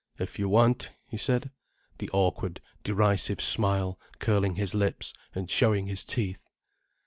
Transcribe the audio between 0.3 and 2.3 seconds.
you want," he said, the